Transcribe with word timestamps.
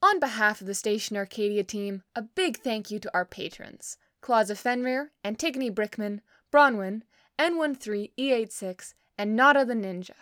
On 0.00 0.20
behalf 0.20 0.60
of 0.60 0.68
the 0.68 0.74
Station 0.74 1.16
Arcadia 1.16 1.64
team, 1.64 2.02
a 2.14 2.22
big 2.22 2.58
thank 2.58 2.90
you 2.90 3.00
to 3.00 3.10
our 3.12 3.24
patrons 3.24 3.96
Claus 4.20 4.48
of 4.48 4.58
Fenrir, 4.58 5.10
Antigone 5.24 5.70
Brickman, 5.70 6.20
Bronwyn, 6.52 7.02
N13E86, 7.38 8.94
and 9.16 9.34
Nada 9.34 9.64
the 9.64 9.74
Ninja. 9.74 10.14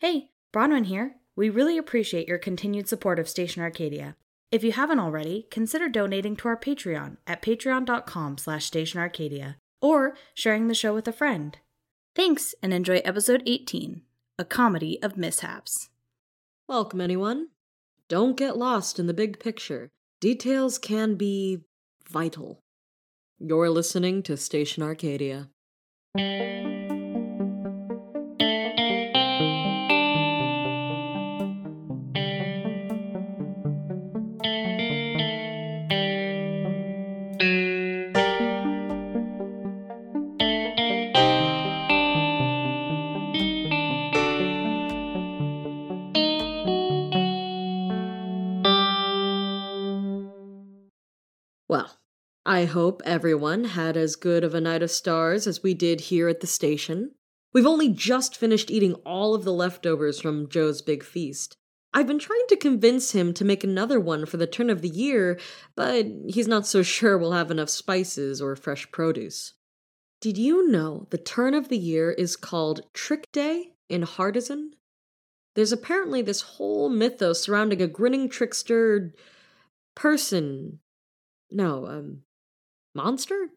Hey, 0.00 0.30
Bronwyn 0.52 0.86
here. 0.86 1.16
We 1.34 1.48
really 1.48 1.78
appreciate 1.78 2.28
your 2.28 2.38
continued 2.38 2.88
support 2.88 3.18
of 3.18 3.28
Station 3.28 3.62
Arcadia. 3.62 4.16
If 4.50 4.62
you 4.62 4.72
haven't 4.72 5.00
already, 5.00 5.46
consider 5.50 5.88
donating 5.88 6.36
to 6.36 6.48
our 6.48 6.56
Patreon 6.56 7.16
at 7.26 7.40
patreon.com 7.40 8.38
slash 8.38 8.70
stationarcadia 8.70 9.56
or 9.80 10.14
sharing 10.34 10.68
the 10.68 10.74
show 10.74 10.94
with 10.94 11.08
a 11.08 11.12
friend. 11.12 11.56
Thanks, 12.14 12.54
and 12.62 12.74
enjoy 12.74 13.00
episode 13.04 13.42
18, 13.46 14.02
a 14.38 14.44
comedy 14.44 15.02
of 15.02 15.16
mishaps. 15.16 15.88
Welcome, 16.66 17.00
anyone. 17.00 17.48
Don't 18.08 18.38
get 18.38 18.56
lost 18.56 18.98
in 18.98 19.06
the 19.06 19.12
big 19.12 19.38
picture. 19.38 19.90
Details 20.20 20.78
can 20.78 21.16
be 21.16 21.58
vital. 22.08 22.62
You're 23.38 23.68
listening 23.68 24.22
to 24.24 24.36
Station 24.36 24.82
Arcadia. 24.82 25.50
I 52.58 52.64
hope 52.64 53.02
everyone 53.04 53.62
had 53.62 53.96
as 53.96 54.16
good 54.16 54.42
of 54.42 54.52
a 54.52 54.60
night 54.60 54.82
of 54.82 54.90
stars 54.90 55.46
as 55.46 55.62
we 55.62 55.74
did 55.74 56.00
here 56.00 56.26
at 56.26 56.40
the 56.40 56.48
station. 56.48 57.12
We've 57.52 57.64
only 57.64 57.88
just 57.88 58.36
finished 58.36 58.68
eating 58.68 58.94
all 59.06 59.32
of 59.36 59.44
the 59.44 59.52
leftovers 59.52 60.20
from 60.20 60.48
Joe's 60.48 60.82
big 60.82 61.04
feast. 61.04 61.56
I've 61.94 62.08
been 62.08 62.18
trying 62.18 62.46
to 62.48 62.56
convince 62.56 63.12
him 63.12 63.32
to 63.34 63.44
make 63.44 63.62
another 63.62 64.00
one 64.00 64.26
for 64.26 64.38
the 64.38 64.48
turn 64.48 64.70
of 64.70 64.82
the 64.82 64.88
year, 64.88 65.38
but 65.76 66.06
he's 66.30 66.48
not 66.48 66.66
so 66.66 66.82
sure 66.96 67.16
we'll 67.16 67.30
have 67.30 67.52
enough 67.52 67.68
spices 67.68 68.42
or 68.42 68.56
fresh 68.56 68.90
produce. 68.90 69.54
Did 70.20 70.36
you 70.36 70.66
know 70.66 71.06
the 71.10 71.16
turn 71.16 71.54
of 71.54 71.68
the 71.68 71.78
year 71.78 72.10
is 72.10 72.34
called 72.34 72.80
Trick 72.92 73.30
Day 73.30 73.74
in 73.88 74.02
Hardizan? 74.02 74.70
There's 75.54 75.70
apparently 75.70 76.22
this 76.22 76.40
whole 76.40 76.88
mythos 76.88 77.40
surrounding 77.40 77.80
a 77.80 77.86
grinning 77.86 78.28
trickster 78.28 79.14
person. 79.94 80.80
No, 81.52 81.86
um, 81.86 82.22
monster? 82.98 83.50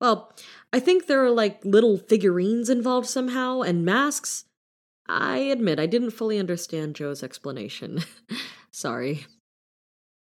Well, 0.00 0.32
I 0.72 0.78
think 0.78 1.06
there 1.06 1.24
are 1.24 1.30
like 1.30 1.64
little 1.64 1.96
figurines 1.96 2.68
involved 2.68 3.08
somehow 3.08 3.62
and 3.62 3.84
masks. 3.84 4.44
I 5.08 5.38
admit 5.38 5.80
I 5.80 5.86
didn't 5.86 6.10
fully 6.10 6.38
understand 6.38 6.96
Joe's 6.96 7.22
explanation. 7.22 8.02
Sorry. 8.70 9.24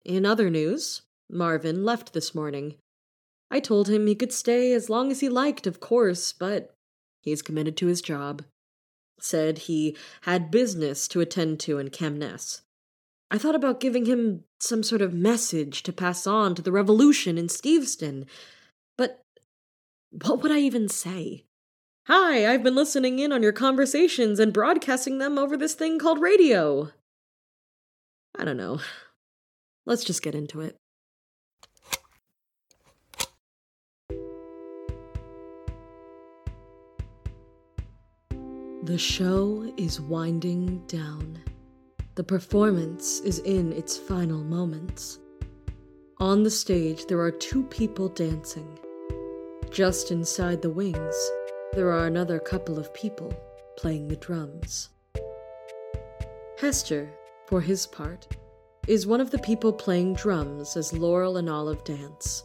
In 0.05 0.25
other 0.25 0.49
news, 0.49 1.03
Marvin 1.29 1.85
left 1.85 2.13
this 2.13 2.35
morning. 2.35 2.77
I 3.51 3.61
told 3.61 3.89
him 3.89 4.07
he 4.07 4.15
could 4.15 4.33
stay 4.33 4.73
as 4.73 4.91
long 4.91 5.11
as 5.11 5.21
he 5.21 5.29
liked, 5.29 5.67
of 5.67 5.81
course, 5.81 6.33
but 6.33 6.75
he's 7.21 7.43
committed 7.43 7.77
to 7.79 7.87
his 7.87 8.03
job. 8.03 8.45
Said 9.21 9.59
he 9.59 9.97
had 10.23 10.51
business 10.51 11.09
to 11.09 11.21
attend 11.21 11.61
to 11.61 11.79
in 11.79 11.91
Chemness. 11.91 12.63
I 13.35 13.39
thought 13.39 13.57
about 13.57 13.81
giving 13.81 14.07
him 14.07 14.45
some 14.61 14.85
sort 14.85 15.03
of 15.03 15.13
message 15.13 15.83
to 15.83 15.93
pass 15.93 16.25
on 16.25 16.55
to 16.55 16.63
the 16.63 16.71
revolution 16.71 17.37
in 17.37 17.49
Steveston, 17.49 18.27
but 18.97 19.23
what 20.13 20.41
would 20.41 20.53
I 20.53 20.61
even 20.61 20.89
say? 20.89 21.43
Hi, 22.07 22.47
I've 22.47 22.63
been 22.63 22.77
listening 22.77 23.19
in 23.19 23.33
on 23.33 23.43
your 23.43 23.51
conversations 23.51 24.39
and 24.39 24.53
broadcasting 24.53 25.19
them 25.19 25.37
over 25.37 25.57
this 25.57 25.75
thing 25.75 25.99
called 25.99 26.21
radio. 26.21 26.93
I 28.39 28.45
don't 28.45 28.57
know. 28.57 28.79
Let's 29.85 30.05
just 30.05 30.23
get 30.23 30.37
into 30.37 30.61
it. 30.61 30.77
The 38.85 38.97
show 38.97 39.75
is 39.77 40.01
winding 40.01 40.85
down. 40.87 41.43
The 42.17 42.23
performance 42.23 43.19
is 43.21 43.41
in 43.41 43.73
its 43.73 43.97
final 43.97 44.39
moments. 44.45 45.19
On 46.19 46.45
the 46.45 46.51
stage, 46.51 47.07
there 47.07 47.19
are 47.19 47.33
two 47.33 47.65
people 47.65 48.09
dancing. 48.09 48.79
Just 49.73 50.13
inside 50.13 50.63
the 50.63 50.71
wings, 50.71 51.31
there 51.73 51.91
are 51.91 52.07
another 52.07 52.39
couple 52.39 52.79
of 52.79 52.95
people 52.95 53.35
playing 53.77 54.07
the 54.07 54.15
drums. 54.15 54.91
Hester, 56.61 57.13
for 57.49 57.61
his 57.61 57.85
part, 57.85 58.29
is 58.87 59.09
one 59.09 59.21
of 59.21 59.33
the 59.33 59.39
people 59.39 59.73
playing 59.73 60.15
drums 60.15 60.77
as 60.77 60.93
Laurel 60.93 61.39
and 61.39 61.51
Olive 61.51 61.83
dance. 61.83 62.45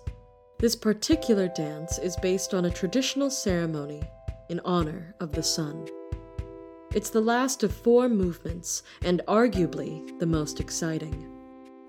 This 0.58 0.76
particular 0.76 1.48
dance 1.48 2.00
is 2.00 2.18
based 2.24 2.56
on 2.56 2.66
a 2.66 2.72
traditional 2.72 3.30
ceremony 3.30 4.02
in 4.50 4.62
honor 4.66 5.14
of 5.20 5.32
the 5.32 5.44
sun. 5.44 5.88
It's 6.92 7.12
the 7.12 7.22
last 7.22 7.62
of 7.62 7.72
four 7.72 8.10
movements, 8.10 8.82
and 9.04 9.22
arguably 9.28 10.18
the 10.18 10.26
most 10.26 10.60
exciting. 10.60 11.30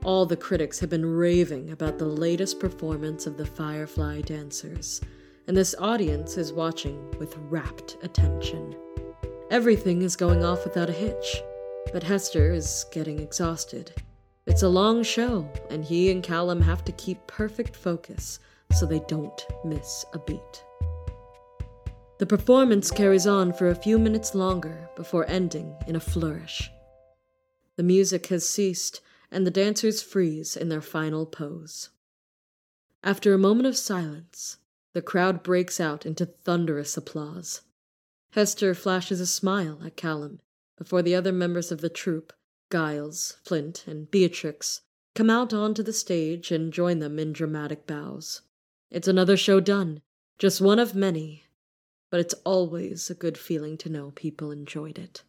All 0.04 0.26
the 0.26 0.36
critics 0.36 0.78
have 0.80 0.90
been 0.90 1.06
raving 1.06 1.70
about 1.70 1.96
the 1.96 2.04
latest 2.04 2.60
performance 2.60 3.26
of 3.26 3.38
the 3.38 3.46
Firefly 3.46 4.20
Dancers, 4.20 5.00
and 5.46 5.56
this 5.56 5.74
audience 5.78 6.36
is 6.36 6.52
watching 6.52 7.10
with 7.18 7.34
rapt 7.48 7.96
attention. 8.02 8.76
Everything 9.50 10.02
is 10.02 10.16
going 10.16 10.44
off 10.44 10.64
without 10.64 10.90
a 10.90 10.92
hitch, 10.92 11.42
but 11.94 12.02
Hester 12.02 12.52
is 12.52 12.84
getting 12.92 13.20
exhausted. 13.20 13.94
It's 14.46 14.64
a 14.64 14.68
long 14.68 15.02
show, 15.02 15.50
and 15.70 15.82
he 15.82 16.10
and 16.10 16.22
Callum 16.22 16.60
have 16.60 16.84
to 16.84 16.92
keep 16.92 17.26
perfect 17.26 17.74
focus 17.74 18.38
so 18.78 18.84
they 18.84 19.00
don't 19.08 19.46
miss 19.64 20.04
a 20.12 20.18
beat. 20.18 20.64
The 22.20 22.26
performance 22.26 22.90
carries 22.90 23.26
on 23.26 23.54
for 23.54 23.70
a 23.70 23.74
few 23.74 23.98
minutes 23.98 24.34
longer 24.34 24.90
before 24.94 25.26
ending 25.26 25.74
in 25.86 25.96
a 25.96 26.00
flourish. 26.00 26.70
The 27.76 27.82
music 27.82 28.26
has 28.26 28.46
ceased, 28.46 29.00
and 29.30 29.46
the 29.46 29.50
dancers 29.50 30.02
freeze 30.02 30.54
in 30.54 30.68
their 30.68 30.82
final 30.82 31.24
pose. 31.24 31.88
After 33.02 33.32
a 33.32 33.38
moment 33.38 33.68
of 33.68 33.76
silence, 33.78 34.58
the 34.92 35.00
crowd 35.00 35.42
breaks 35.42 35.80
out 35.80 36.04
into 36.04 36.26
thunderous 36.26 36.94
applause. 36.94 37.62
Hester 38.32 38.74
flashes 38.74 39.22
a 39.22 39.26
smile 39.26 39.80
at 39.82 39.96
Callum 39.96 40.40
before 40.76 41.00
the 41.00 41.14
other 41.14 41.32
members 41.32 41.72
of 41.72 41.80
the 41.80 41.88
troupe, 41.88 42.34
Giles, 42.70 43.38
Flint, 43.46 43.84
and 43.86 44.10
Beatrix, 44.10 44.82
come 45.14 45.30
out 45.30 45.54
onto 45.54 45.82
the 45.82 45.94
stage 45.94 46.52
and 46.52 46.70
join 46.70 46.98
them 46.98 47.18
in 47.18 47.32
dramatic 47.32 47.86
bows. 47.86 48.42
It's 48.90 49.08
another 49.08 49.38
show 49.38 49.58
done, 49.58 50.02
just 50.38 50.60
one 50.60 50.78
of 50.78 50.94
many, 50.94 51.44
but 52.10 52.20
it's 52.20 52.34
always 52.44 53.08
a 53.08 53.14
good 53.14 53.38
feeling 53.38 53.78
to 53.78 53.88
know 53.88 54.10
people 54.10 54.50
enjoyed 54.50 54.98
it. 54.98 55.22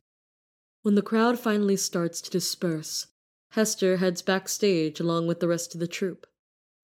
When 0.81 0.95
the 0.95 1.01
crowd 1.01 1.39
finally 1.39 1.77
starts 1.77 2.21
to 2.21 2.31
disperse, 2.31 3.07
Hester 3.51 3.97
heads 3.97 4.21
backstage 4.21 4.99
along 4.99 5.27
with 5.27 5.39
the 5.39 5.47
rest 5.47 5.73
of 5.73 5.79
the 5.79 5.87
troupe. 5.87 6.25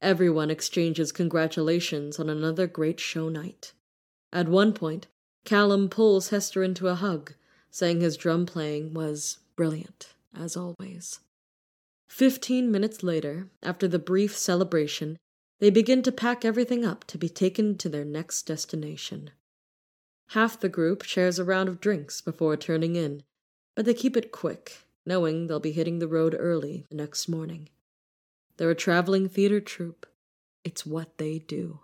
Everyone 0.01 0.51
exchanges 0.51 1.11
congratulations 1.11 2.19
on 2.19 2.29
another 2.29 2.67
great 2.67 2.99
show 2.99 3.29
night. 3.29 3.73
At 4.31 4.47
one 4.47 4.73
point, 4.73 5.07
Callum 5.45 5.89
pulls 5.89 6.29
Hester 6.29 6.61
into 6.61 6.87
a 6.87 6.95
hug, 6.95 7.33
saying 7.71 8.01
his 8.01 8.17
drum 8.17 8.45
playing 8.45 8.93
was 8.93 9.39
brilliant, 9.55 10.13
as 10.35 10.55
always. 10.55 11.21
Fifteen 12.07 12.69
minutes 12.69 13.01
later, 13.01 13.47
after 13.63 13.87
the 13.87 13.97
brief 13.97 14.37
celebration, 14.37 15.17
they 15.59 15.69
begin 15.69 16.03
to 16.03 16.11
pack 16.11 16.45
everything 16.45 16.85
up 16.85 17.05
to 17.05 17.17
be 17.17 17.29
taken 17.29 17.77
to 17.77 17.89
their 17.89 18.05
next 18.05 18.43
destination. 18.43 19.31
Half 20.31 20.59
the 20.59 20.67
group 20.67 21.03
shares 21.03 21.39
a 21.39 21.45
round 21.45 21.69
of 21.69 21.79
drinks 21.79 22.19
before 22.19 22.57
turning 22.57 22.97
in, 22.97 23.23
but 23.75 23.85
they 23.85 23.93
keep 23.93 24.17
it 24.17 24.33
quick, 24.33 24.79
knowing 25.05 25.47
they'll 25.47 25.59
be 25.61 25.71
hitting 25.71 25.99
the 25.99 26.07
road 26.07 26.35
early 26.37 26.85
the 26.89 26.95
next 26.95 27.29
morning. 27.29 27.69
They're 28.57 28.69
a 28.69 28.75
traveling 28.75 29.29
theater 29.29 29.61
troupe. 29.61 30.05
It's 30.65 30.85
what 30.85 31.17
they 31.17 31.39
do. 31.39 31.79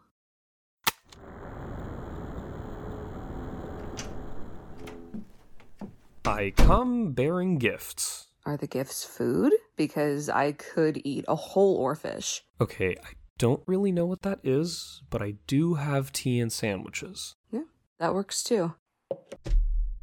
I 6.26 6.52
come 6.58 7.14
bearing 7.14 7.60
gifts. 7.60 8.28
Are 8.46 8.58
the 8.58 8.68
gifts 8.68 9.06
food? 9.06 9.54
Because 9.78 10.28
I 10.28 10.52
could 10.52 11.02
eat 11.06 11.24
a 11.30 11.36
whole 11.36 11.82
oarfish. 11.82 12.42
Okay, 12.60 12.98
I 13.04 13.12
don't 13.38 13.64
really 13.68 13.92
know 13.94 14.06
what 14.06 14.24
that 14.24 14.40
is, 14.44 15.02
but 15.10 15.22
I 15.22 15.36
do 15.48 15.76
have 15.76 16.12
tea 16.12 16.40
and 16.40 16.52
sandwiches. 16.52 17.36
Yeah, 17.52 17.62
that 18.00 18.14
works 18.14 18.44
too. 18.44 18.74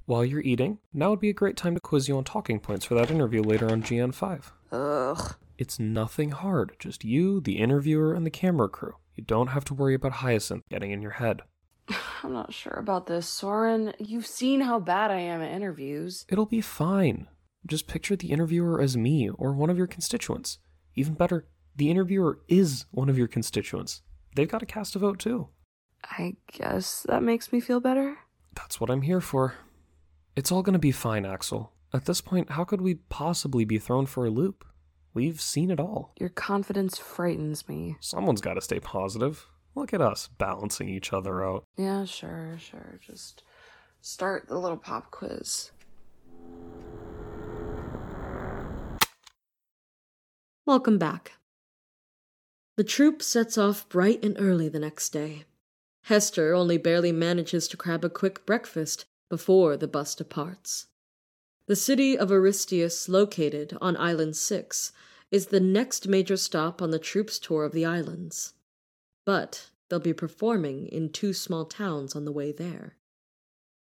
While 0.07 0.25
you're 0.25 0.41
eating, 0.41 0.79
now 0.93 1.11
would 1.11 1.21
be 1.21 1.31
a 1.31 1.35
great 1.35 1.57
time 1.57 1.75
to 1.75 1.81
quiz 1.81 2.09
you 2.09 2.17
on 2.17 2.25
talking 2.25 2.59
points 2.59 2.85
for 2.85 2.95
that 2.95 3.11
interview 3.11 3.43
later 3.43 3.71
on 3.71 3.83
GN5. 3.83 4.51
Ugh. 4.73 5.37
It's 5.57 5.79
nothing 5.79 6.31
hard, 6.31 6.73
just 6.79 7.05
you, 7.05 7.41
the 7.41 7.59
interviewer, 7.59 8.15
and 8.15 8.25
the 8.25 8.31
camera 8.31 8.69
crew. 8.69 8.95
You 9.15 9.25
don't 9.25 9.49
have 9.49 9.65
to 9.67 9.75
worry 9.75 9.95
about 9.95 10.13
Hyacinth 10.13 10.65
getting 10.69 10.91
in 10.91 11.03
your 11.03 11.13
head. 11.13 11.43
I'm 12.23 12.33
not 12.33 12.53
sure 12.53 12.73
about 12.73 13.07
this, 13.07 13.29
Soren. 13.29 13.93
You've 13.99 14.27
seen 14.27 14.63
how 14.63 14.81
bad 14.81 15.11
I 15.11 15.21
am 15.21 15.43
at 15.43 15.53
interviews. 15.53 16.25
It'll 16.29 16.47
be 16.47 16.61
fine. 16.61 17.29
Just 17.67 17.87
picture 17.87 18.17
the 18.17 18.31
interviewer 18.31 18.81
as 18.81 18.97
me 18.97 19.29
or 19.29 19.53
one 19.53 19.71
of 19.71 19.77
your 19.77 19.87
constituents. 19.87 20.59
Even 20.95 21.15
better, 21.15 21.47
the 21.77 21.91
interviewer 21.91 22.41
is 22.49 22.87
one 22.91 23.09
of 23.09 23.19
your 23.19 23.29
constituents. 23.29 24.03
They've 24.35 24.49
got 24.49 24.59
to 24.59 24.67
cast 24.67 24.97
a 24.97 24.99
vote 24.99 25.19
too. 25.19 25.49
I 26.05 26.37
guess 26.53 27.05
that 27.09 27.23
makes 27.23 27.53
me 27.53 27.61
feel 27.61 27.81
better. 27.81 28.19
That's 28.55 28.81
what 28.81 28.91
I'm 28.91 29.03
here 29.03 29.21
for. 29.21 29.55
It's 30.37 30.51
all 30.51 30.63
gonna 30.63 30.79
be 30.79 30.93
fine, 30.93 31.25
Axel. 31.25 31.73
At 31.93 32.05
this 32.05 32.21
point, 32.21 32.51
how 32.51 32.65
could 32.65 32.81
we 32.81 32.95
possibly 32.95 33.65
be 33.65 33.79
thrown 33.79 34.07
for 34.07 34.25
a 34.25 34.31
loop? 34.31 34.65
We've 35.13 35.41
seen 35.41 35.71
it 35.71 35.81
all. 35.81 36.15
Your 36.21 36.29
confidence 36.29 36.99
frightens 36.99 37.69
me. 37.69 37.97
Someone's 38.01 38.41
gotta 38.41 38.61
stay 38.61 38.79
positive. 38.81 39.47
Look 39.75 39.93
at 39.93 40.01
us 40.01 40.29
balancing 40.39 40.89
each 40.89 41.13
other 41.13 41.45
out. 41.45 41.65
Yeah, 41.77 42.05
sure, 42.05 42.57
sure. 42.59 42.99
Just 43.05 43.43
start 44.01 44.49
the 44.49 44.59
little 44.59 44.77
pop 44.77 45.11
quiz. 45.11 45.73
Welcome 50.67 50.99
back. 50.99 51.33
The 52.77 52.85
troupe 52.85 53.23
sets 53.23 53.59
off 53.59 53.89
bright 53.89 54.25
and 54.25 54.37
early 54.39 54.69
the 54.69 54.79
next 54.79 55.11
day. 55.11 55.45
Hester 56.11 56.55
only 56.55 56.77
barely 56.77 57.13
manages 57.13 57.69
to 57.69 57.77
grab 57.77 58.05
a 58.05 58.11
quick 58.11 58.45
breakfast 58.45 59.05
before 59.29 59.77
the 59.77 59.87
bus 59.87 60.17
departs. 60.17 60.89
The 61.67 61.77
city 61.77 62.19
of 62.19 62.33
Aristius, 62.33 63.09
located 63.09 63.79
on 63.81 63.97
Island 63.97 64.37
6, 64.37 64.91
is 65.31 65.47
the 65.47 65.61
next 65.61 66.09
major 66.09 66.37
stop 66.37 66.83
on 66.83 66.91
the 66.91 66.99
troupe's 66.99 67.39
tour 67.39 67.63
of 67.63 67.71
the 67.71 67.85
islands. 67.85 68.55
But 69.25 69.71
they'll 69.89 70.01
be 70.01 70.13
performing 70.13 70.89
in 70.89 71.11
two 71.11 71.33
small 71.33 71.65
towns 71.65 72.17
on 72.17 72.25
the 72.25 72.33
way 72.33 72.51
there. 72.51 72.97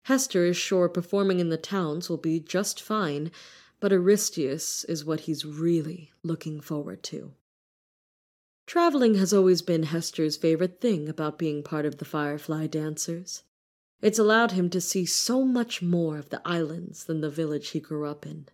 Hester 0.03 0.43
is 0.43 0.57
sure 0.57 0.89
performing 0.89 1.39
in 1.39 1.47
the 1.47 1.55
towns 1.55 2.09
will 2.09 2.17
be 2.17 2.41
just 2.41 2.81
fine, 2.81 3.31
but 3.79 3.93
Aristius 3.93 4.83
is 4.89 5.05
what 5.05 5.21
he's 5.21 5.45
really 5.45 6.11
looking 6.23 6.59
forward 6.59 7.03
to. 7.03 7.35
Traveling 8.67 9.15
has 9.15 9.31
always 9.31 9.61
been 9.61 9.83
Hester's 9.83 10.35
favorite 10.35 10.81
thing 10.81 11.07
about 11.07 11.39
being 11.39 11.63
part 11.63 11.85
of 11.85 11.99
the 11.99 12.05
Firefly 12.05 12.67
Dancers. 12.67 13.43
It's 14.01 14.19
allowed 14.19 14.51
him 14.51 14.69
to 14.71 14.81
see 14.81 15.05
so 15.05 15.45
much 15.45 15.81
more 15.81 16.17
of 16.17 16.29
the 16.29 16.41
islands 16.43 17.05
than 17.05 17.21
the 17.21 17.29
village 17.29 17.69
he 17.69 17.79
grew 17.79 18.05
up 18.05 18.25
in. 18.25 18.49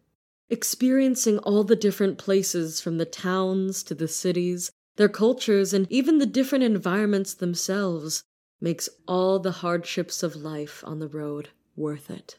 Experiencing 0.51 1.39
all 1.39 1.63
the 1.63 1.75
different 1.75 2.19
places 2.19 2.79
from 2.79 2.99
the 2.99 3.05
towns 3.05 3.81
to 3.81 3.95
the 3.95 4.07
cities, 4.07 4.71
their 4.97 5.09
cultures, 5.09 5.73
and 5.73 5.91
even 5.91 6.19
the 6.19 6.27
different 6.27 6.63
environments 6.63 7.33
themselves 7.33 8.23
makes 8.61 8.89
all 9.07 9.39
the 9.39 9.51
hardships 9.51 10.21
of 10.21 10.35
life 10.35 10.83
on 10.85 10.99
the 10.99 11.07
road 11.07 11.49
worth 11.75 12.11
it. 12.11 12.37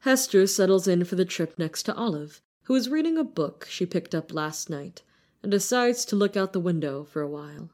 Hester 0.00 0.46
settles 0.46 0.86
in 0.86 1.04
for 1.04 1.16
the 1.16 1.24
trip 1.24 1.58
next 1.58 1.84
to 1.84 1.94
Olive, 1.94 2.42
who 2.64 2.74
is 2.74 2.90
reading 2.90 3.16
a 3.16 3.24
book 3.24 3.66
she 3.70 3.86
picked 3.86 4.14
up 4.14 4.34
last 4.34 4.68
night 4.68 5.00
and 5.42 5.50
decides 5.50 6.04
to 6.04 6.16
look 6.16 6.36
out 6.36 6.52
the 6.52 6.60
window 6.60 7.04
for 7.04 7.22
a 7.22 7.28
while. 7.28 7.70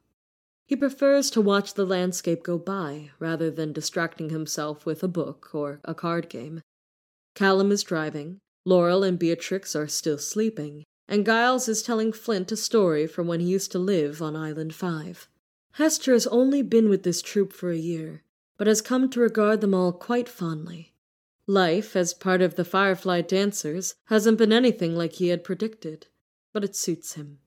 He 0.66 0.74
prefers 0.74 1.30
to 1.30 1.40
watch 1.40 1.74
the 1.74 1.86
landscape 1.86 2.42
go 2.42 2.58
by 2.58 3.10
rather 3.18 3.50
than 3.50 3.72
distracting 3.72 4.30
himself 4.30 4.84
with 4.84 5.02
a 5.02 5.08
book 5.08 5.50
or 5.52 5.80
a 5.84 5.94
card 5.94 6.28
game. 6.28 6.62
Callum 7.34 7.70
is 7.70 7.84
driving, 7.84 8.38
Laurel 8.64 9.04
and 9.04 9.18
Beatrix 9.18 9.76
are 9.76 9.86
still 9.86 10.18
sleeping, 10.18 10.84
and 11.06 11.24
Giles 11.24 11.68
is 11.68 11.82
telling 11.82 12.12
Flint 12.12 12.50
a 12.50 12.56
story 12.56 13.06
from 13.06 13.28
when 13.28 13.38
he 13.38 13.46
used 13.46 13.70
to 13.72 13.78
live 13.78 14.20
on 14.20 14.34
Island 14.34 14.74
5. 14.74 15.28
Hester 15.72 16.12
has 16.12 16.26
only 16.26 16.62
been 16.62 16.88
with 16.88 17.04
this 17.04 17.22
troupe 17.22 17.52
for 17.52 17.70
a 17.70 17.76
year, 17.76 18.24
but 18.56 18.66
has 18.66 18.82
come 18.82 19.08
to 19.10 19.20
regard 19.20 19.60
them 19.60 19.74
all 19.74 19.92
quite 19.92 20.28
fondly. 20.28 20.94
Life, 21.46 21.94
as 21.94 22.12
part 22.12 22.42
of 22.42 22.56
the 22.56 22.64
Firefly 22.64 23.20
Dancers, 23.20 23.94
hasn't 24.06 24.38
been 24.38 24.52
anything 24.52 24.96
like 24.96 25.12
he 25.14 25.28
had 25.28 25.44
predicted, 25.44 26.08
but 26.52 26.64
it 26.64 26.74
suits 26.74 27.12
him. 27.12 27.38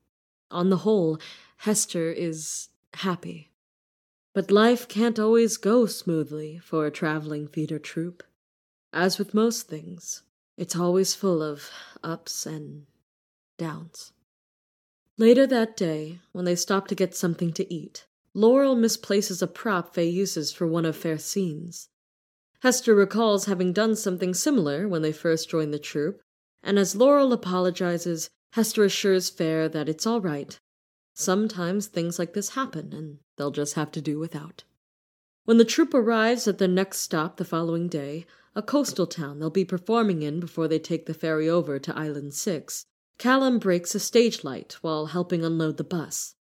On 0.52 0.70
the 0.70 0.78
whole, 0.78 1.20
Hester 1.58 2.12
is 2.12 2.70
happy. 2.94 3.52
But 4.34 4.52
life 4.52 4.88
can't 4.88 5.20
always 5.20 5.58
go 5.58 5.86
smoothly 5.86 6.60
for 6.60 6.86
a 6.86 6.92
traveling 6.92 7.48
theater 7.48 7.80
troupe. 7.80 8.24
As 8.94 9.18
with 9.18 9.34
most 9.34 9.68
things, 9.68 10.24
it's 10.58 10.76
always 10.76 11.16
full 11.16 11.44
of 11.44 11.70
ups 12.04 12.46
and 12.46 12.86
downs. 13.58 14.14
Later 15.18 15.46
that 15.48 15.76
day, 15.76 16.20
when 16.32 16.46
they 16.46 16.56
stop 16.56 16.88
to 16.88 16.96
get 16.96 17.16
something 17.16 17.52
to 17.54 17.74
eat, 17.74 18.06
Laurel 18.34 18.76
misplaces 18.76 19.42
a 19.42 19.48
prop 19.48 19.94
Faye 19.94 20.08
uses 20.08 20.52
for 20.52 20.66
one 20.66 20.86
of 20.86 20.96
Fair's 20.96 21.26
scenes. 21.26 21.90
Hester 22.62 22.96
recalls 22.96 23.46
having 23.46 23.74
done 23.74 23.96
something 23.96 24.34
similar 24.34 24.88
when 24.88 25.02
they 25.02 25.12
first 25.12 25.50
joined 25.50 25.74
the 25.74 25.80
troupe, 25.80 26.22
and 26.64 26.80
as 26.80 26.96
Laurel 26.96 27.34
apologizes, 27.34 28.30
Hester 28.54 28.84
assures 28.84 29.30
Fair 29.30 29.70
that 29.70 29.88
it's 29.88 30.08
all 30.08 30.22
right. 30.22 30.60
Sometimes 31.14 31.88
things 31.88 32.18
like 32.18 32.34
this 32.34 32.50
happen, 32.50 32.94
and 32.94 33.20
they'll 33.38 33.52
just 33.52 33.76
have 33.76 33.92
to 33.92 34.02
do 34.02 34.18
without. 34.18 34.64
When 35.46 35.58
the 35.58 35.66
troupe 35.66 35.94
arrives 35.94 36.48
at 36.48 36.58
their 36.58 36.68
next 36.68 37.00
stop 37.00 37.38
the 37.38 37.46
following 37.46 37.88
day, 37.88 38.26
a 38.56 38.62
coastal 38.62 39.08
town 39.08 39.40
they'll 39.40 39.50
be 39.50 39.66
performing 39.66 40.22
in 40.22 40.40
before 40.40 40.68
they 40.68 40.80
take 40.80 41.06
the 41.06 41.14
ferry 41.14 41.50
over 41.50 41.80
to 41.80 41.98
Island 41.98 42.34
6, 42.34 42.86
Callum 43.20 43.60
breaks 43.60 43.94
a 43.94 44.00
stage 44.00 44.44
light 44.44 44.78
while 44.82 45.08
helping 45.08 45.44
unload 45.44 45.78
the 45.78 45.84
bus. 45.84 46.36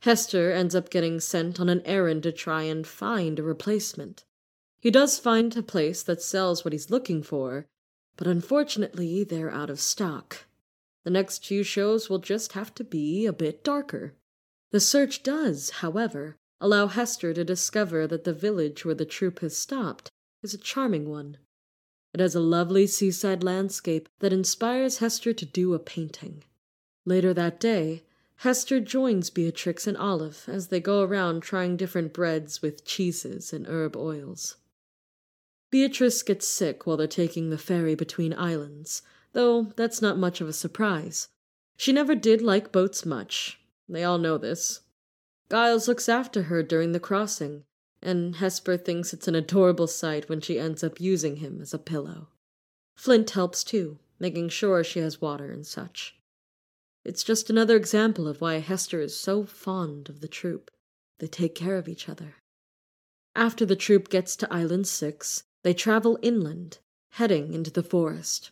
Hester 0.00 0.52
ends 0.52 0.74
up 0.74 0.90
getting 0.90 1.20
sent 1.20 1.60
on 1.60 1.68
an 1.68 1.82
errand 1.84 2.22
to 2.22 2.32
try 2.32 2.62
and 2.62 2.86
find 2.86 3.38
a 3.38 3.42
replacement. 3.42 4.24
He 4.80 4.90
does 4.90 5.18
find 5.18 5.54
a 5.56 5.62
place 5.62 6.02
that 6.02 6.22
sells 6.22 6.64
what 6.64 6.72
he's 6.72 6.90
looking 6.90 7.22
for, 7.22 7.66
but 8.16 8.26
unfortunately 8.26 9.22
they're 9.22 9.50
out 9.50 9.70
of 9.70 9.80
stock. 9.80 10.46
The 11.08 11.14
next 11.14 11.46
few 11.46 11.62
shows 11.62 12.10
will 12.10 12.18
just 12.18 12.52
have 12.52 12.74
to 12.74 12.84
be 12.84 13.24
a 13.24 13.32
bit 13.32 13.64
darker. 13.64 14.12
The 14.72 14.78
search 14.78 15.22
does, 15.22 15.70
however, 15.80 16.36
allow 16.60 16.86
Hester 16.86 17.32
to 17.32 17.46
discover 17.46 18.06
that 18.06 18.24
the 18.24 18.34
village 18.34 18.84
where 18.84 18.94
the 18.94 19.06
troupe 19.06 19.38
has 19.38 19.56
stopped 19.56 20.10
is 20.42 20.52
a 20.52 20.58
charming 20.58 21.08
one. 21.08 21.38
It 22.12 22.20
has 22.20 22.34
a 22.34 22.40
lovely 22.40 22.86
seaside 22.86 23.42
landscape 23.42 24.10
that 24.18 24.34
inspires 24.34 24.98
Hester 24.98 25.32
to 25.32 25.46
do 25.46 25.72
a 25.72 25.78
painting. 25.78 26.44
Later 27.06 27.32
that 27.32 27.58
day, 27.58 28.02
Hester 28.40 28.78
joins 28.78 29.30
Beatrix 29.30 29.86
and 29.86 29.96
Olive 29.96 30.44
as 30.46 30.68
they 30.68 30.78
go 30.78 31.00
around 31.00 31.40
trying 31.40 31.78
different 31.78 32.12
breads 32.12 32.60
with 32.60 32.84
cheeses 32.84 33.54
and 33.54 33.66
herb 33.66 33.96
oils. 33.96 34.56
Beatrix 35.70 36.20
gets 36.22 36.46
sick 36.46 36.86
while 36.86 36.98
they're 36.98 37.06
taking 37.06 37.48
the 37.48 37.56
ferry 37.56 37.94
between 37.94 38.34
islands, 38.34 39.00
though 39.32 39.72
that's 39.76 40.02
not 40.02 40.18
much 40.18 40.40
of 40.40 40.48
a 40.48 40.52
surprise. 40.52 41.28
She 41.76 41.92
never 41.92 42.14
did 42.14 42.42
like 42.42 42.72
boats 42.72 43.06
much. 43.06 43.60
They 43.88 44.04
all 44.04 44.18
know 44.18 44.38
this. 44.38 44.80
Giles 45.50 45.88
looks 45.88 46.08
after 46.08 46.44
her 46.44 46.62
during 46.62 46.92
the 46.92 47.00
crossing, 47.00 47.64
and 48.02 48.36
Hester 48.36 48.76
thinks 48.76 49.12
it's 49.12 49.28
an 49.28 49.34
adorable 49.34 49.86
sight 49.86 50.28
when 50.28 50.40
she 50.40 50.58
ends 50.58 50.84
up 50.84 51.00
using 51.00 51.36
him 51.36 51.60
as 51.60 51.72
a 51.72 51.78
pillow. 51.78 52.28
Flint 52.96 53.30
helps 53.30 53.64
too, 53.64 53.98
making 54.18 54.48
sure 54.48 54.84
she 54.84 55.00
has 55.00 55.20
water 55.20 55.50
and 55.50 55.66
such. 55.66 56.16
It's 57.04 57.24
just 57.24 57.48
another 57.48 57.76
example 57.76 58.28
of 58.28 58.40
why 58.40 58.58
Hester 58.58 59.00
is 59.00 59.16
so 59.16 59.44
fond 59.44 60.08
of 60.08 60.20
the 60.20 60.28
troupe. 60.28 60.70
They 61.18 61.26
take 61.26 61.54
care 61.54 61.76
of 61.76 61.88
each 61.88 62.08
other. 62.08 62.34
After 63.34 63.64
the 63.64 63.76
troupe 63.76 64.08
gets 64.08 64.36
to 64.36 64.52
Island 64.52 64.86
6, 64.86 65.44
they 65.62 65.72
travel 65.72 66.18
inland, 66.22 66.78
heading 67.12 67.54
into 67.54 67.70
the 67.70 67.82
forest. 67.82 68.50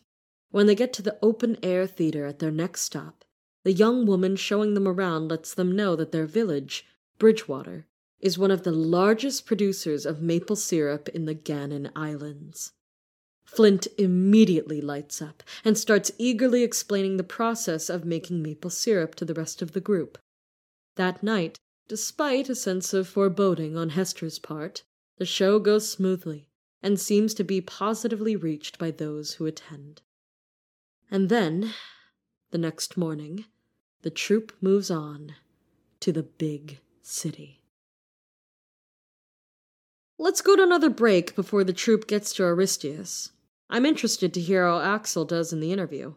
When 0.50 0.66
they 0.66 0.74
get 0.74 0.92
to 0.94 1.02
the 1.02 1.18
open 1.22 1.58
air 1.62 1.86
theater 1.86 2.24
at 2.26 2.38
their 2.38 2.50
next 2.50 2.82
stop, 2.82 3.24
the 3.64 3.72
young 3.72 4.06
woman 4.06 4.36
showing 4.36 4.74
them 4.74 4.86
around 4.86 5.28
lets 5.28 5.52
them 5.52 5.74
know 5.74 5.96
that 5.96 6.12
their 6.12 6.26
village, 6.26 6.86
Bridgewater, 7.18 7.86
is 8.20 8.38
one 8.38 8.50
of 8.50 8.62
the 8.62 8.72
largest 8.72 9.44
producers 9.44 10.06
of 10.06 10.22
maple 10.22 10.56
syrup 10.56 11.08
in 11.10 11.24
the 11.24 11.34
Gannon 11.34 11.90
Islands. 11.94 12.72
Flint 13.44 13.86
immediately 13.98 14.80
lights 14.80 15.20
up 15.22 15.42
and 15.64 15.76
starts 15.76 16.10
eagerly 16.18 16.62
explaining 16.62 17.16
the 17.16 17.24
process 17.24 17.88
of 17.88 18.04
making 18.04 18.42
maple 18.42 18.70
syrup 18.70 19.14
to 19.16 19.24
the 19.24 19.34
rest 19.34 19.62
of 19.62 19.72
the 19.72 19.80
group. 19.80 20.18
That 20.96 21.22
night, 21.22 21.58
despite 21.88 22.48
a 22.48 22.54
sense 22.54 22.92
of 22.92 23.06
foreboding 23.06 23.76
on 23.76 23.90
Hester's 23.90 24.38
part, 24.38 24.82
the 25.18 25.26
show 25.26 25.58
goes 25.58 25.88
smoothly 25.88 26.48
and 26.82 26.98
seems 26.98 27.34
to 27.34 27.44
be 27.44 27.60
positively 27.60 28.36
reached 28.36 28.78
by 28.78 28.90
those 28.90 29.34
who 29.34 29.46
attend. 29.46 30.02
And 31.10 31.28
then, 31.28 31.72
the 32.50 32.58
next 32.58 32.96
morning, 32.96 33.44
the 34.02 34.10
troupe 34.10 34.52
moves 34.60 34.90
on 34.90 35.34
to 36.00 36.12
the 36.12 36.24
big 36.24 36.80
city. 37.02 37.62
Let's 40.18 40.40
go 40.40 40.56
to 40.56 40.62
another 40.62 40.90
break 40.90 41.36
before 41.36 41.62
the 41.62 41.72
troupe 41.72 42.08
gets 42.08 42.32
to 42.34 42.42
Aristeus. 42.42 43.30
I'm 43.70 43.86
interested 43.86 44.34
to 44.34 44.40
hear 44.40 44.66
how 44.66 44.80
Axel 44.80 45.24
does 45.24 45.52
in 45.52 45.60
the 45.60 45.72
interview. 45.72 46.14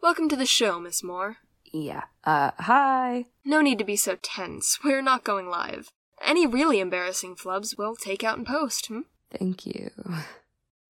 Welcome 0.00 0.28
to 0.28 0.36
the 0.36 0.46
show, 0.46 0.78
Miss 0.78 1.02
Moore. 1.02 1.38
Yeah. 1.72 2.04
Uh, 2.22 2.52
hi. 2.58 3.26
No 3.44 3.60
need 3.60 3.78
to 3.78 3.84
be 3.84 3.96
so 3.96 4.16
tense. 4.22 4.78
We're 4.84 5.02
not 5.02 5.24
going 5.24 5.48
live. 5.48 5.90
Any 6.24 6.46
really 6.46 6.78
embarrassing 6.78 7.36
flubs 7.36 7.76
we'll 7.76 7.96
take 7.96 8.22
out 8.22 8.38
in 8.38 8.44
post, 8.44 8.86
hmm? 8.86 9.00
Thank 9.30 9.66
you. 9.66 9.90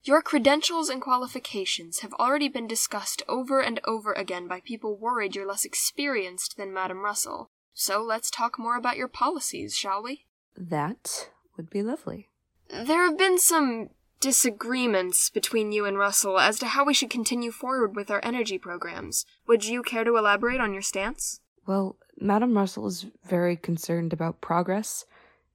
Your 0.03 0.23
credentials 0.23 0.89
and 0.89 1.03
qualifications 1.03 2.01
have 2.01 2.13
already 2.15 2.49
been 2.49 2.69
discussed 2.69 3.23
over 3.29 3.61
and 3.61 3.81
over 3.85 4.13
again 4.13 4.47
by 4.47 4.61
people 4.61 4.97
worried 4.97 5.35
you're 5.35 5.49
less 5.49 5.65
experienced 5.65 6.57
than 6.57 6.73
Madam 6.73 6.99
Russell. 6.99 7.51
So 7.75 8.03
let's 8.03 8.31
talk 8.31 8.59
more 8.59 8.77
about 8.77 8.97
your 8.97 9.09
policies, 9.09 9.77
shall 9.77 10.03
we? 10.03 10.25
That 10.57 11.31
would 11.57 11.69
be 11.71 11.83
lovely. 11.83 12.29
There 12.69 13.05
have 13.05 13.19
been 13.19 13.39
some 13.39 13.91
disagreements 14.21 15.29
between 15.29 15.73
you 15.73 15.85
and 15.85 15.99
Russell 15.99 16.39
as 16.39 16.59
to 16.61 16.67
how 16.67 16.85
we 16.85 16.95
should 16.95 17.11
continue 17.11 17.51
forward 17.51 17.97
with 17.97 18.11
our 18.11 18.21
energy 18.23 18.59
programs. 18.59 19.27
Would 19.47 19.65
you 19.65 19.83
care 19.83 20.05
to 20.05 20.17
elaborate 20.17 20.61
on 20.61 20.73
your 20.73 20.83
stance? 20.83 21.41
Well, 21.67 21.97
Madam 22.19 22.57
Russell 22.57 22.87
is 22.87 23.07
very 23.25 23.57
concerned 23.57 24.13
about 24.13 24.41
progress. 24.41 25.05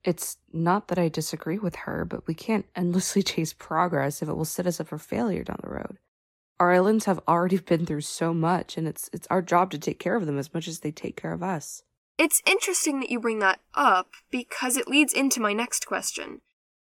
It's 0.04 0.38
not 0.52 0.88
that 0.88 0.98
I 0.98 1.10
disagree 1.10 1.60
with 1.60 1.76
her, 1.76 2.06
but 2.06 2.28
we 2.28 2.34
can't 2.34 2.66
endlessly 2.76 3.24
chase 3.24 3.54
progress 3.54 4.22
if 4.22 4.30
it 4.30 4.36
will 4.36 4.46
set 4.46 4.68
us 4.68 4.80
up 4.80 4.88
for 4.88 4.98
failure 4.98 5.44
down 5.44 5.60
the 5.62 5.70
road. 5.70 5.98
Our 6.60 6.74
islands 6.74 7.06
have 7.06 7.20
already 7.28 7.58
been 7.72 7.86
through 7.86 8.02
so 8.02 8.34
much, 8.34 8.78
and 8.78 8.88
it's 8.88 9.10
it's 9.14 9.28
our 9.30 9.42
job 9.42 9.72
to 9.72 9.80
take 9.80 10.00
care 10.00 10.16
of 10.16 10.26
them 10.26 10.38
as 10.38 10.54
much 10.54 10.68
as 10.68 10.80
they 10.80 10.92
take 10.92 11.16
care 11.16 11.34
of 11.34 11.44
us. 11.44 11.84
It's 12.18 12.42
interesting 12.46 13.00
that 13.00 13.10
you 13.10 13.20
bring 13.20 13.40
that 13.40 13.62
up 13.74 14.10
because 14.30 14.78
it 14.78 14.88
leads 14.88 15.14
into 15.14 15.40
my 15.40 15.54
next 15.54 15.88
question. 15.88 16.42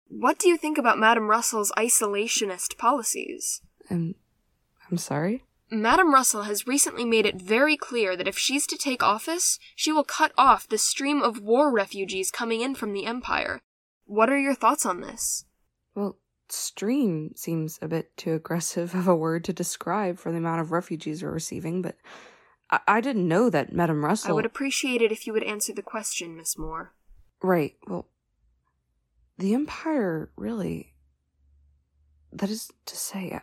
What 0.09 0.40
do 0.40 0.49
you 0.49 0.57
think 0.57 0.76
about 0.76 0.99
Madam 0.99 1.31
Russell's 1.31 1.71
isolationist 1.79 2.76
policies? 2.79 3.62
Um, 3.88 4.17
I'm 4.90 4.99
sorry? 4.99 5.45
Madam 5.71 6.12
Russell 6.12 6.43
has 6.43 6.67
recently 6.67 7.05
made 7.05 7.25
it 7.25 7.41
very 7.41 7.77
clear 7.77 8.17
that 8.17 8.27
if 8.27 8.37
she's 8.37 8.67
to 8.67 8.77
take 8.77 9.03
office, 9.03 9.59
she 9.77 9.93
will 9.93 10.03
cut 10.03 10.33
off 10.37 10.69
the 10.69 10.79
stream 10.79 11.23
of 11.23 11.41
war 11.41 11.73
refugees 11.73 12.33
coming 12.33 12.61
in 12.61 12.75
from 12.75 12.93
the 12.93 13.07
Empire. 13.07 13.61
What 14.05 14.31
are 14.31 14.39
your 14.39 14.55
thoughts 14.55 14.85
on 14.85 15.00
this? 15.00 15.45
Well, 15.95 16.19
stream 16.49 17.33
seems 17.37 17.79
a 17.81 17.87
bit 17.87 18.17
too 18.17 18.33
aggressive 18.33 18.95
of 18.97 19.07
a 19.07 19.15
word 19.15 19.45
to 19.45 19.53
describe 19.53 20.19
for 20.19 20.33
the 20.33 20.39
amount 20.39 20.61
of 20.61 20.73
refugees 20.73 21.23
we're 21.23 21.31
receiving, 21.31 21.83
but 21.83 21.97
I, 22.71 22.81
I 22.89 23.00
didn't 23.00 23.29
know 23.29 23.49
that 23.50 23.73
Madam 23.73 24.05
Russell. 24.05 24.31
I 24.31 24.35
would 24.35 24.47
appreciate 24.47 25.03
it 25.03 25.12
if 25.12 25.27
you 25.27 25.33
would 25.33 25.45
answer 25.45 25.73
the 25.73 25.83
question, 25.83 26.37
Miss 26.37 26.59
Moore. 26.59 26.95
Right, 27.43 27.77
well, 27.87 28.09
the 29.39 29.55
Empire 29.55 30.33
really. 30.37 30.95
That 32.33 32.50
is 32.50 32.71
to 32.87 32.97
say, 32.97 33.41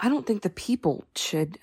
I 0.00 0.08
don't 0.08 0.26
think 0.26 0.42
the 0.42 0.50
people 0.50 1.04
should. 1.16 1.58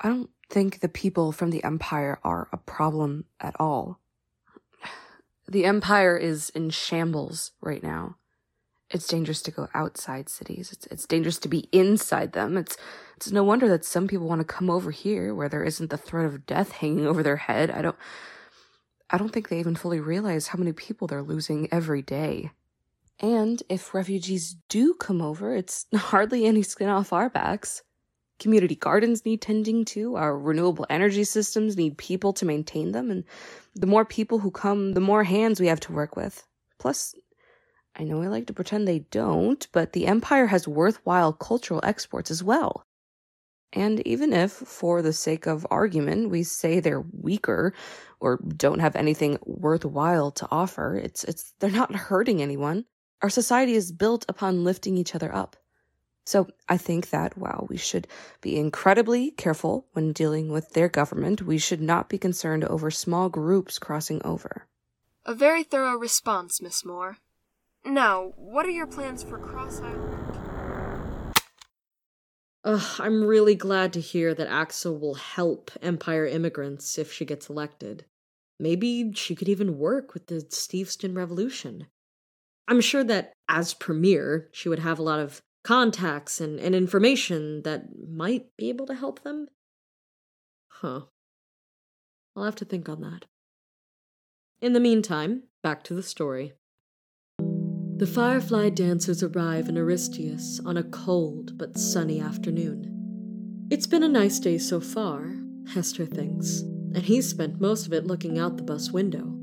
I 0.00 0.08
don't 0.08 0.30
think 0.48 0.80
the 0.80 0.88
people 0.88 1.32
from 1.32 1.50
the 1.50 1.64
Empire 1.64 2.20
are 2.22 2.48
a 2.52 2.56
problem 2.56 3.24
at 3.40 3.54
all. 3.58 3.98
The 5.48 5.64
Empire 5.64 6.16
is 6.16 6.50
in 6.50 6.70
shambles 6.70 7.52
right 7.60 7.82
now. 7.82 8.16
It's 8.90 9.06
dangerous 9.06 9.42
to 9.42 9.50
go 9.50 9.68
outside 9.74 10.28
cities. 10.28 10.72
It's 10.72 10.86
it's 10.86 11.06
dangerous 11.06 11.38
to 11.38 11.48
be 11.48 11.68
inside 11.72 12.32
them. 12.32 12.56
It's 12.56 12.76
it's 13.16 13.30
no 13.30 13.44
wonder 13.44 13.68
that 13.68 13.84
some 13.84 14.06
people 14.08 14.28
want 14.28 14.40
to 14.40 14.46
come 14.46 14.70
over 14.70 14.90
here 14.90 15.34
where 15.34 15.48
there 15.48 15.64
isn't 15.64 15.90
the 15.90 15.98
threat 15.98 16.26
of 16.26 16.46
death 16.46 16.72
hanging 16.72 17.06
over 17.06 17.22
their 17.22 17.36
head. 17.36 17.70
I 17.70 17.82
don't 17.82 17.96
I 19.10 19.18
don't 19.18 19.30
think 19.30 19.48
they 19.48 19.58
even 19.58 19.74
fully 19.74 20.00
realize 20.00 20.48
how 20.48 20.58
many 20.58 20.72
people 20.72 21.06
they're 21.06 21.22
losing 21.22 21.68
every 21.72 22.02
day. 22.02 22.52
And 23.20 23.62
if 23.68 23.94
refugees 23.94 24.56
do 24.68 24.94
come 24.94 25.20
over, 25.20 25.54
it's 25.54 25.86
hardly 25.94 26.46
any 26.46 26.62
skin 26.62 26.88
off 26.88 27.12
our 27.12 27.28
backs. 27.28 27.82
Community 28.38 28.76
gardens 28.76 29.24
need 29.24 29.42
tending 29.42 29.84
to, 29.86 30.14
our 30.14 30.38
renewable 30.38 30.86
energy 30.88 31.24
systems 31.24 31.76
need 31.76 31.98
people 31.98 32.32
to 32.34 32.46
maintain 32.46 32.92
them, 32.92 33.10
and 33.10 33.24
the 33.74 33.88
more 33.88 34.04
people 34.04 34.38
who 34.38 34.52
come, 34.52 34.92
the 34.92 35.00
more 35.00 35.24
hands 35.24 35.58
we 35.58 35.66
have 35.66 35.80
to 35.80 35.92
work 35.92 36.14
with. 36.14 36.46
Plus, 36.78 37.16
I 37.96 38.04
know 38.04 38.22
I 38.22 38.28
like 38.28 38.46
to 38.46 38.52
pretend 38.52 38.86
they 38.86 39.00
don't, 39.00 39.66
but 39.72 39.92
the 39.92 40.06
Empire 40.06 40.46
has 40.46 40.68
worthwhile 40.68 41.32
cultural 41.32 41.80
exports 41.82 42.30
as 42.30 42.44
well. 42.44 42.84
And 43.72 44.06
even 44.06 44.32
if, 44.32 44.52
for 44.52 45.02
the 45.02 45.12
sake 45.12 45.46
of 45.46 45.66
argument, 45.68 46.30
we 46.30 46.44
say 46.44 46.78
they're 46.78 47.04
weaker 47.12 47.74
or 48.20 48.40
don't 48.56 48.78
have 48.78 48.94
anything 48.94 49.38
worthwhile 49.44 50.30
to 50.32 50.48
offer, 50.50 50.96
it's, 50.96 51.24
it's, 51.24 51.52
they're 51.58 51.70
not 51.70 51.94
hurting 51.94 52.40
anyone. 52.40 52.84
Our 53.20 53.30
society 53.30 53.74
is 53.74 53.90
built 53.90 54.24
upon 54.28 54.64
lifting 54.64 54.96
each 54.96 55.14
other 55.14 55.34
up. 55.34 55.56
So 56.24 56.46
I 56.68 56.76
think 56.76 57.10
that 57.10 57.38
while 57.38 57.66
we 57.70 57.78
should 57.78 58.06
be 58.42 58.58
incredibly 58.58 59.30
careful 59.30 59.86
when 59.92 60.12
dealing 60.12 60.50
with 60.50 60.74
their 60.74 60.88
government, 60.88 61.42
we 61.42 61.58
should 61.58 61.80
not 61.80 62.08
be 62.08 62.18
concerned 62.18 62.64
over 62.64 62.90
small 62.90 63.28
groups 63.28 63.78
crossing 63.78 64.20
over. 64.24 64.66
A 65.24 65.34
very 65.34 65.62
thorough 65.62 65.96
response, 65.96 66.60
Miss 66.60 66.84
Moore. 66.84 67.16
Now, 67.84 68.32
what 68.36 68.66
are 68.66 68.70
your 68.70 68.86
plans 68.86 69.22
for 69.22 69.38
Cross 69.38 69.80
Island? 69.80 71.34
Ugh, 72.64 73.00
I'm 73.00 73.24
really 73.24 73.54
glad 73.54 73.94
to 73.94 74.00
hear 74.00 74.34
that 74.34 74.48
Axel 74.48 74.98
will 74.98 75.14
help 75.14 75.70
Empire 75.80 76.26
immigrants 76.26 76.98
if 76.98 77.10
she 77.10 77.24
gets 77.24 77.48
elected. 77.48 78.04
Maybe 78.60 79.12
she 79.14 79.34
could 79.34 79.48
even 79.48 79.78
work 79.78 80.12
with 80.12 80.26
the 80.26 80.42
Steveston 80.50 81.16
Revolution. 81.16 81.86
I'm 82.68 82.82
sure 82.82 83.02
that 83.04 83.32
as 83.48 83.72
Premier, 83.72 84.48
she 84.52 84.68
would 84.68 84.78
have 84.80 84.98
a 84.98 85.02
lot 85.02 85.20
of 85.20 85.40
contacts 85.64 86.40
and, 86.40 86.60
and 86.60 86.74
information 86.74 87.62
that 87.62 87.86
might 88.08 88.54
be 88.58 88.68
able 88.68 88.86
to 88.86 88.94
help 88.94 89.22
them. 89.22 89.48
Huh. 90.68 91.00
I'll 92.36 92.44
have 92.44 92.56
to 92.56 92.66
think 92.66 92.88
on 92.88 93.00
that. 93.00 93.24
In 94.60 94.74
the 94.74 94.80
meantime, 94.80 95.44
back 95.62 95.82
to 95.84 95.94
the 95.94 96.02
story. 96.02 96.52
The 97.38 98.06
Firefly 98.06 98.70
dancers 98.70 99.22
arrive 99.22 99.68
in 99.68 99.76
Aristius 99.76 100.60
on 100.64 100.76
a 100.76 100.84
cold 100.84 101.56
but 101.56 101.78
sunny 101.78 102.20
afternoon. 102.20 103.66
It's 103.70 103.86
been 103.86 104.02
a 104.02 104.08
nice 104.08 104.38
day 104.38 104.58
so 104.58 104.78
far, 104.78 105.34
Hester 105.72 106.06
thinks, 106.06 106.60
and 106.60 106.98
he's 106.98 107.28
spent 107.28 107.60
most 107.60 107.86
of 107.86 107.92
it 107.92 108.06
looking 108.06 108.38
out 108.38 108.56
the 108.56 108.62
bus 108.62 108.90
window. 108.92 109.37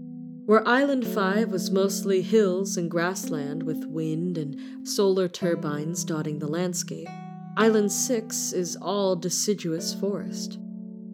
Where 0.46 0.68
Island 0.68 1.08
5 1.08 1.50
was 1.50 1.72
mostly 1.72 2.22
hills 2.22 2.78
and 2.78 2.90
grassland 2.90 3.64
with 3.64 3.86
wind 3.86 4.38
and 4.38 4.88
solar 4.88 5.28
turbines 5.28 6.04
dotting 6.04 6.38
the 6.38 6.48
landscape, 6.48 7.08
Island 7.58 7.92
6 7.92 8.54
is 8.54 8.76
all 8.76 9.16
deciduous 9.16 9.96
forest. 9.96 10.60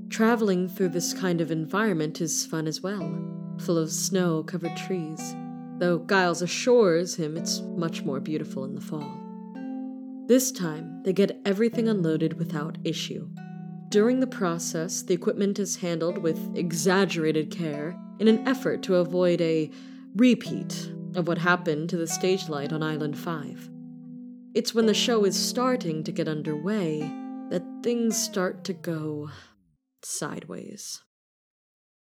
Traveling 0.09 0.67
through 0.67 0.89
this 0.89 1.13
kind 1.13 1.39
of 1.39 1.49
environment 1.49 2.19
is 2.19 2.45
fun 2.45 2.67
as 2.67 2.81
well, 2.81 3.55
full 3.57 3.77
of 3.77 3.89
snow 3.89 4.43
covered 4.43 4.75
trees, 4.75 5.33
though 5.77 6.05
Giles 6.09 6.41
assures 6.41 7.15
him 7.15 7.37
it's 7.37 7.61
much 7.61 8.03
more 8.03 8.19
beautiful 8.19 8.65
in 8.65 8.75
the 8.75 8.81
fall. 8.81 9.17
This 10.27 10.51
time, 10.51 11.03
they 11.03 11.13
get 11.13 11.39
everything 11.45 11.87
unloaded 11.87 12.37
without 12.37 12.77
issue. 12.83 13.29
During 13.91 14.21
the 14.21 14.27
process, 14.27 15.01
the 15.01 15.13
equipment 15.13 15.59
is 15.59 15.75
handled 15.75 16.19
with 16.19 16.39
exaggerated 16.55 17.51
care 17.51 17.93
in 18.19 18.29
an 18.29 18.47
effort 18.47 18.83
to 18.83 18.95
avoid 18.95 19.41
a 19.41 19.69
repeat 20.15 20.89
of 21.13 21.27
what 21.27 21.37
happened 21.37 21.89
to 21.89 21.97
the 21.97 22.07
stage 22.07 22.47
light 22.47 22.71
on 22.71 22.81
Island 22.81 23.17
5. 23.17 23.69
It's 24.53 24.73
when 24.73 24.85
the 24.85 24.93
show 24.93 25.25
is 25.25 25.37
starting 25.37 26.05
to 26.05 26.11
get 26.13 26.29
underway 26.29 26.99
that 27.49 27.65
things 27.83 28.15
start 28.15 28.63
to 28.63 28.73
go 28.73 29.29
sideways. 30.03 31.01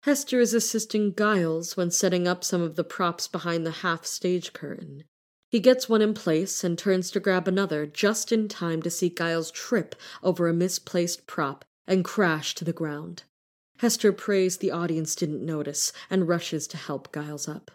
Hester 0.04 0.40
is 0.40 0.54
assisting 0.54 1.14
Giles 1.14 1.76
when 1.76 1.90
setting 1.90 2.26
up 2.26 2.42
some 2.42 2.62
of 2.62 2.76
the 2.76 2.84
props 2.84 3.28
behind 3.28 3.66
the 3.66 3.82
half 3.82 4.06
stage 4.06 4.54
curtain. 4.54 5.04
He 5.48 5.60
gets 5.60 5.88
one 5.88 6.02
in 6.02 6.12
place 6.12 6.64
and 6.64 6.76
turns 6.76 7.10
to 7.12 7.20
grab 7.20 7.46
another 7.46 7.86
just 7.86 8.32
in 8.32 8.48
time 8.48 8.82
to 8.82 8.90
see 8.90 9.10
Giles 9.10 9.50
trip 9.50 9.94
over 10.22 10.48
a 10.48 10.52
misplaced 10.52 11.26
prop 11.26 11.64
and 11.86 12.04
crash 12.04 12.54
to 12.54 12.64
the 12.64 12.72
ground. 12.72 13.24
Hester 13.78 14.12
prays 14.12 14.56
the 14.56 14.70
audience 14.70 15.14
didn't 15.14 15.44
notice 15.44 15.92
and 16.08 16.28
rushes 16.28 16.66
to 16.68 16.76
help 16.76 17.12
Giles 17.12 17.48
up. 17.48 17.70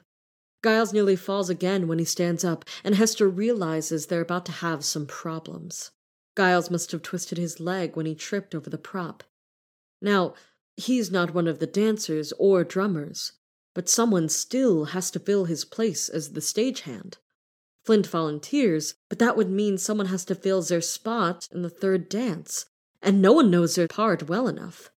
Giles 0.63 0.93
nearly 0.93 1.15
falls 1.15 1.49
again 1.49 1.87
when 1.87 1.99
he 1.99 2.05
stands 2.05 2.43
up, 2.43 2.65
and 2.83 2.95
Hester 2.95 3.27
realizes 3.27 4.05
they're 4.05 4.21
about 4.21 4.45
to 4.47 4.51
have 4.51 4.85
some 4.85 5.07
problems. 5.07 5.91
Giles 6.37 6.69
must 6.69 6.91
have 6.91 7.01
twisted 7.01 7.37
his 7.37 7.59
leg 7.59 7.95
when 7.95 8.05
he 8.05 8.15
tripped 8.15 8.53
over 8.53 8.69
the 8.69 8.77
prop. 8.77 9.23
Now, 10.01 10.33
he's 10.77 11.11
not 11.11 11.33
one 11.33 11.47
of 11.47 11.59
the 11.59 11.67
dancers 11.67 12.31
or 12.37 12.63
drummers, 12.63 13.33
but 13.73 13.89
someone 13.89 14.29
still 14.29 14.85
has 14.85 15.11
to 15.11 15.19
fill 15.19 15.45
his 15.45 15.65
place 15.65 16.09
as 16.09 16.33
the 16.33 16.41
stagehand. 16.41 17.17
Flint 17.83 18.05
volunteers, 18.05 18.93
but 19.09 19.19
that 19.19 19.35
would 19.35 19.49
mean 19.49 19.77
someone 19.77 20.07
has 20.07 20.23
to 20.25 20.35
fill 20.35 20.61
their 20.61 20.81
spot 20.81 21.47
in 21.51 21.63
the 21.63 21.69
third 21.69 22.07
dance, 22.07 22.65
and 23.01 23.21
no 23.21 23.33
one 23.33 23.49
knows 23.49 23.75
their 23.75 23.87
part 23.87 24.29
well 24.29 24.47
enough. 24.47 24.89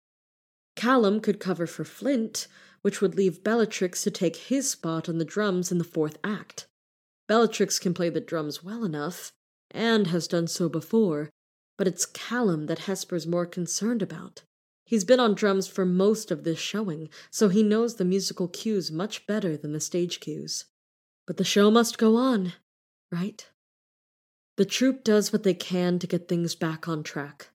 Callum 0.75 1.19
could 1.19 1.39
cover 1.39 1.65
for 1.65 1.83
Flint, 1.83 2.47
which 2.81 3.01
would 3.01 3.15
leave 3.15 3.43
Beatrix 3.43 4.03
to 4.03 4.11
take 4.11 4.35
his 4.35 4.69
spot 4.69 5.09
on 5.09 5.17
the 5.17 5.25
drums 5.25 5.71
in 5.71 5.77
the 5.77 5.83
fourth 5.83 6.17
act. 6.23 6.67
Beatrix 7.27 7.79
can 7.79 7.93
play 7.93 8.09
the 8.09 8.21
drums 8.21 8.63
well 8.63 8.83
enough, 8.83 9.31
and 9.71 10.07
has 10.07 10.27
done 10.27 10.47
so 10.47 10.69
before, 10.69 11.29
but 11.77 11.87
it's 11.87 12.05
Callum 12.05 12.67
that 12.67 12.79
Hester's 12.79 13.25
more 13.25 13.45
concerned 13.45 14.01
about. 14.01 14.43
He's 14.85 15.03
been 15.03 15.19
on 15.19 15.33
drums 15.33 15.67
for 15.67 15.85
most 15.85 16.29
of 16.29 16.43
this 16.43 16.59
showing, 16.59 17.09
so 17.31 17.49
he 17.49 17.63
knows 17.63 17.95
the 17.95 18.05
musical 18.05 18.47
cues 18.47 18.91
much 18.91 19.25
better 19.25 19.57
than 19.57 19.73
the 19.73 19.79
stage 19.79 20.19
cues. 20.19 20.65
But 21.25 21.37
the 21.37 21.43
show 21.43 21.71
must 21.71 21.97
go 21.97 22.15
on, 22.15 22.53
right? 23.11 23.49
The 24.57 24.65
troupe 24.65 25.03
does 25.03 25.33
what 25.33 25.43
they 25.43 25.55
can 25.55 25.97
to 25.99 26.07
get 26.07 26.27
things 26.27 26.53
back 26.53 26.87
on 26.87 27.01
track. 27.01 27.49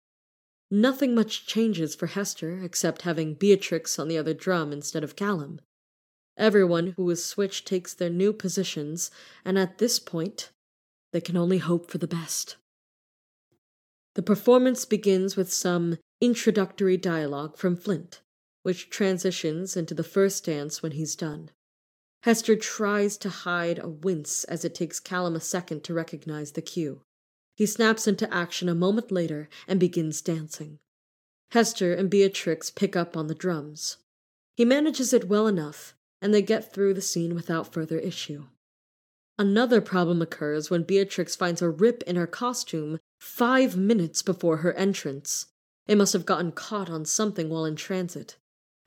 Nothing 0.70 1.14
much 1.14 1.46
changes 1.46 1.94
for 1.96 2.06
Hester 2.06 2.60
except 2.62 3.02
having 3.02 3.34
Beatrix 3.34 3.98
on 3.98 4.06
the 4.06 4.16
other 4.16 4.34
drum 4.34 4.72
instead 4.72 5.02
of 5.02 5.16
Callum. 5.16 5.60
Everyone 6.36 6.94
who 6.96 7.10
is 7.10 7.24
switched 7.24 7.66
takes 7.66 7.92
their 7.92 8.10
new 8.10 8.32
positions, 8.32 9.10
and 9.44 9.58
at 9.58 9.78
this 9.78 9.98
point, 9.98 10.50
they 11.12 11.20
can 11.20 11.36
only 11.36 11.58
hope 11.58 11.90
for 11.90 11.98
the 11.98 12.06
best. 12.06 12.56
The 14.14 14.22
performance 14.22 14.84
begins 14.84 15.36
with 15.36 15.52
some 15.52 15.98
introductory 16.20 16.96
dialogue 16.96 17.56
from 17.56 17.76
Flint, 17.76 18.20
which 18.62 18.90
transitions 18.90 19.76
into 19.76 19.94
the 19.94 20.04
first 20.04 20.44
dance 20.44 20.82
when 20.82 20.92
he's 20.92 21.16
done. 21.16 21.50
Hester 22.22 22.54
tries 22.54 23.16
to 23.18 23.28
hide 23.28 23.78
a 23.78 23.88
wince 23.88 24.44
as 24.44 24.64
it 24.64 24.74
takes 24.74 25.00
Callum 25.00 25.34
a 25.34 25.40
second 25.40 25.82
to 25.84 25.94
recognize 25.94 26.52
the 26.52 26.62
cue. 26.62 27.00
He 27.60 27.66
snaps 27.66 28.08
into 28.08 28.32
action 28.32 28.70
a 28.70 28.74
moment 28.74 29.12
later 29.12 29.46
and 29.68 29.78
begins 29.78 30.22
dancing. 30.22 30.78
Hester 31.50 31.92
and 31.92 32.08
Beatrix 32.08 32.70
pick 32.70 32.96
up 32.96 33.18
on 33.18 33.26
the 33.26 33.34
drums. 33.34 33.98
He 34.56 34.64
manages 34.64 35.12
it 35.12 35.28
well 35.28 35.46
enough, 35.46 35.94
and 36.22 36.32
they 36.32 36.40
get 36.40 36.72
through 36.72 36.94
the 36.94 37.02
scene 37.02 37.34
without 37.34 37.70
further 37.70 37.98
issue. 37.98 38.46
Another 39.38 39.82
problem 39.82 40.22
occurs 40.22 40.70
when 40.70 40.84
Beatrix 40.84 41.36
finds 41.36 41.60
a 41.60 41.68
rip 41.68 42.02
in 42.04 42.16
her 42.16 42.26
costume 42.26 42.98
five 43.18 43.76
minutes 43.76 44.22
before 44.22 44.56
her 44.64 44.72
entrance. 44.72 45.48
It 45.86 45.98
must 45.98 46.14
have 46.14 46.24
gotten 46.24 46.52
caught 46.52 46.88
on 46.88 47.04
something 47.04 47.50
while 47.50 47.66
in 47.66 47.76
transit. 47.76 48.38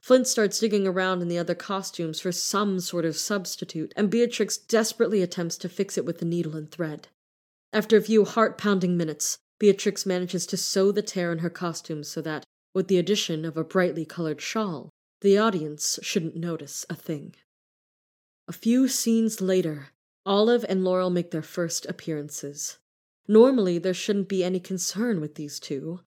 Flint 0.02 0.26
starts 0.26 0.58
digging 0.58 0.88
around 0.88 1.22
in 1.22 1.28
the 1.28 1.38
other 1.38 1.54
costumes 1.54 2.20
for 2.20 2.32
some 2.32 2.80
sort 2.80 3.06
of 3.06 3.18
substitute, 3.18 3.94
and 3.96 4.10
Beatrix 4.10 4.58
desperately 4.58 5.22
attempts 5.22 5.60
to 5.60 5.70
fix 5.70 5.96
it 5.96 6.06
with 6.06 6.18
the 6.18 6.26
needle 6.26 6.56
and 6.56 6.72
thread. 6.72 7.10
After 7.74 7.98
a 7.98 8.02
few 8.02 8.24
heart 8.24 8.60
pounding 8.60 8.96
minutes, 8.96 9.40
Beatrix 9.60 10.06
manages 10.06 10.46
to 10.46 10.58
sew 10.58 10.92
the 10.92 11.02
tear 11.02 11.32
in 11.32 11.40
her 11.40 11.50
costume 11.50 12.04
so 12.04 12.22
that, 12.22 12.46
with 12.76 12.88
the 12.88 13.00
addition 13.00 13.46
of 13.46 13.58
a 13.58 13.64
brightly 13.64 14.06
colored 14.06 14.42
shawl, 14.42 14.92
the 15.22 15.40
audience 15.40 15.98
shouldn't 16.04 16.36
notice 16.36 16.86
a 16.88 16.96
thing. 16.96 17.34
A 18.48 18.54
few 18.54 18.88
scenes 18.88 19.42
later, 19.42 19.88
Olive 20.24 20.64
and 20.70 20.84
Laurel 20.84 21.10
make 21.10 21.32
their 21.32 21.42
first 21.42 21.88
appearances. 21.88 22.78
Normally, 23.28 23.80
there 23.80 23.94
shouldn't 23.94 24.30
be 24.30 24.44
any 24.44 24.60
concern 24.60 25.20
with 25.20 25.34
these 25.34 25.60
two, 25.60 26.02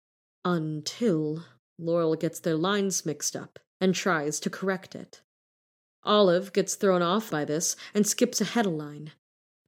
until 0.44 1.46
Laurel 1.78 2.14
gets 2.14 2.38
their 2.38 2.54
lines 2.54 3.04
mixed 3.04 3.34
up 3.34 3.58
and 3.80 3.92
tries 3.92 4.38
to 4.38 4.50
correct 4.50 4.94
it. 4.94 5.20
Olive 6.04 6.52
gets 6.52 6.76
thrown 6.76 7.02
off 7.02 7.28
by 7.28 7.44
this 7.44 7.74
and 7.92 8.06
skips 8.06 8.40
ahead 8.40 8.66
a 8.66 8.70
line. 8.70 9.10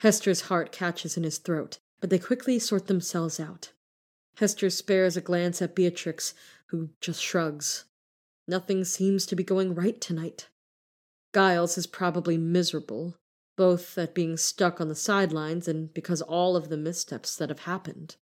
Hester's 0.00 0.42
heart 0.42 0.70
catches 0.70 1.16
in 1.16 1.24
his 1.24 1.38
throat, 1.38 1.78
but 2.00 2.10
they 2.10 2.18
quickly 2.18 2.58
sort 2.58 2.86
themselves 2.86 3.40
out. 3.40 3.72
Hester 4.36 4.70
spares 4.70 5.16
a 5.16 5.20
glance 5.20 5.60
at 5.60 5.74
Beatrix, 5.74 6.34
who 6.66 6.90
just 7.00 7.22
shrugs. 7.22 7.84
Nothing 8.46 8.84
seems 8.84 9.26
to 9.26 9.36
be 9.36 9.42
going 9.42 9.74
right 9.74 10.00
tonight. 10.00 10.48
Giles 11.34 11.76
is 11.76 11.86
probably 11.86 12.38
miserable, 12.38 13.16
both 13.56 13.98
at 13.98 14.14
being 14.14 14.36
stuck 14.36 14.80
on 14.80 14.88
the 14.88 14.94
sidelines 14.94 15.66
and 15.66 15.92
because 15.92 16.22
all 16.22 16.56
of 16.56 16.68
the 16.68 16.76
missteps 16.76 17.36
that 17.36 17.48
have 17.48 17.60
happened. 17.60 18.16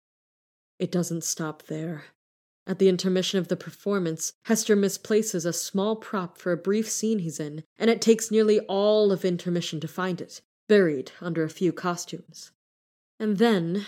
It 0.79 0.93
doesn't 0.93 1.25
stop 1.25 1.65
there. 1.65 2.05
At 2.67 2.79
the 2.79 2.89
intermission 2.89 3.39
of 3.41 3.49
the 3.49 3.57
performance, 3.57 4.35
Hester 4.45 4.77
misplaces 4.77 5.45
a 5.45 5.53
small 5.53 5.97
prop 5.97 6.39
for 6.39 6.53
a 6.53 6.57
brief 6.57 6.89
scene 6.89 7.19
he's 7.19 7.41
in, 7.41 7.65
and 7.77 7.91
it 7.91 8.01
takes 8.01 8.31
nearly 8.31 8.61
all 8.61 9.11
of 9.11 9.25
intermission 9.25 9.81
to 9.81 9.89
find 9.89 10.21
it, 10.21 10.43
buried 10.69 11.11
under 11.21 11.43
a 11.43 11.51
few 11.51 11.73
costumes. 11.73 12.53
And 13.19 13.39
then, 13.39 13.87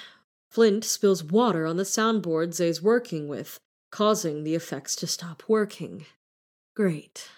Flint 0.51 0.85
spills 0.85 1.25
water 1.25 1.67
on 1.67 1.77
the 1.77 1.83
soundboard 1.83 2.55
Zay's 2.55 2.81
working 2.81 3.29
with, 3.29 3.59
causing 3.91 4.45
the 4.45 4.55
effects 4.55 4.95
to 4.97 5.07
stop 5.07 5.43
working. 5.49 6.07
Great. 6.75 7.29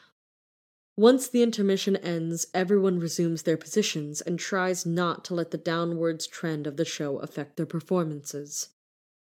Once 0.97 1.29
the 1.29 1.43
intermission 1.43 1.97
ends, 1.97 2.47
everyone 2.55 2.99
resumes 2.99 3.43
their 3.43 3.57
positions 3.57 4.21
and 4.23 4.39
tries 4.39 4.87
not 4.87 5.25
to 5.25 5.35
let 5.35 5.51
the 5.51 5.59
downwards 5.59 6.27
trend 6.27 6.67
of 6.67 6.77
the 6.77 6.85
show 6.85 7.19
affect 7.19 7.57
their 7.57 7.67
performances. 7.67 8.71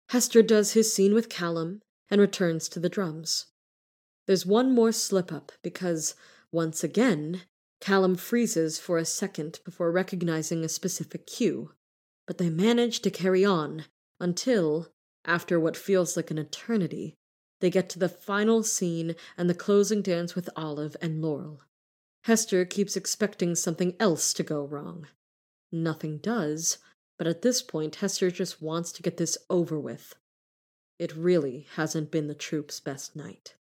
Hester 0.09 0.43
does 0.43 0.73
his 0.73 0.95
scene 0.95 1.13
with 1.13 1.29
Callum, 1.29 1.83
and 2.11 2.21
returns 2.21 2.69
to 2.71 2.81
the 2.81 2.89
drums. 2.89 3.47
There's 4.27 4.47
one 4.47 4.75
more 4.75 4.93
slip 4.93 5.33
up 5.33 5.53
because, 5.63 6.15
once 6.53 6.83
again, 6.83 7.43
Callum 7.81 8.17
freezes 8.17 8.79
for 8.79 8.99
a 8.99 9.05
second 9.05 9.61
before 9.65 9.93
recognizing 9.93 10.65
a 10.65 10.69
specific 10.69 11.27
cue, 11.27 11.73
but 12.29 12.37
they 12.37 12.51
manage 12.51 13.01
to 13.01 13.11
carry 13.11 13.43
on 13.43 13.87
until, 14.21 14.89
after 15.25 15.59
what 15.59 15.79
feels 15.79 16.15
like 16.15 16.31
an 16.31 16.37
eternity, 16.37 17.15
they 17.61 17.71
get 17.71 17.89
to 17.89 17.99
the 17.99 18.09
final 18.09 18.63
scene 18.63 19.17
and 19.39 19.49
the 19.49 19.55
closing 19.55 20.03
dance 20.03 20.35
with 20.35 20.51
Olive 20.55 20.95
and 21.01 21.23
Laurel. 21.23 21.63
Hester 22.25 22.67
keeps 22.67 22.99
expecting 22.99 23.55
something 23.55 23.97
else 23.99 24.35
to 24.35 24.43
go 24.43 24.63
wrong. 24.63 25.07
Nothing 25.73 26.19
does, 26.19 26.77
but 27.17 27.27
at 27.27 27.41
this 27.41 27.63
point, 27.63 27.97
Hester 27.97 28.31
just 28.31 28.61
wants 28.61 28.93
to 28.93 29.03
get 29.03 29.17
this 29.17 29.39
over 29.49 29.81
with. 29.81 30.15
It 30.99 31.17
really 31.17 31.67
hasn't 31.77 32.11
been 32.11 32.27
the 32.27 32.35
troupe's 32.35 32.79
best 32.79 33.17
night. 33.17 33.55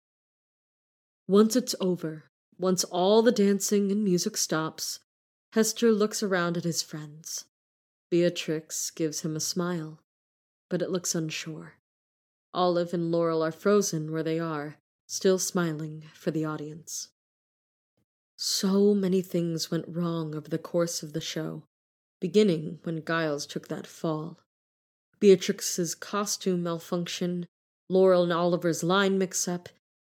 Once 1.29 1.55
it's 1.55 1.77
over, 1.81 2.25
once 2.59 2.83
all 2.83 3.23
the 3.23 3.31
dancing 3.31 3.93
and 3.93 4.03
music 4.03 4.37
stops, 4.37 4.99
Hester 5.53 5.93
looks 5.93 6.21
around 6.21 6.57
at 6.57 6.65
his 6.65 6.83
friends. 6.83 7.45
Beatrix 8.11 8.90
gives 8.90 9.23
him 9.23 9.35
a 9.35 9.40
smile, 9.40 10.01
but 10.69 10.83
it 10.83 10.90
looks 10.90 11.14
unsure. 11.14 11.75
Olive 12.55 12.95
and 12.95 13.11
Laurel 13.11 13.42
are 13.42 13.53
frozen 13.53 14.12
where 14.12 14.23
they 14.23 14.38
are, 14.38 14.77
still 15.07 15.38
smiling 15.38 16.05
for 16.14 16.31
the 16.31 16.45
audience. 16.45 17.09
So 18.37 18.95
many 18.95 19.23
things 19.23 19.71
went 19.71 19.88
wrong 19.88 20.35
over 20.35 20.49
the 20.49 20.59
course 20.59 21.03
of 21.03 21.12
the 21.12 21.21
show, 21.21 21.64
beginning 22.21 22.81
when 22.83 23.05
Giles 23.05 23.47
took 23.47 23.69
that 23.69 23.87
fall. 23.87 24.38
Beatrix's 25.19 25.95
costume 25.95 26.62
malfunction, 26.62 27.47
Laurel 27.88 28.25
and 28.25 28.33
Olive's 28.33 28.83
line 28.83 29.19
mix 29.19 29.49
up, 29.49 29.69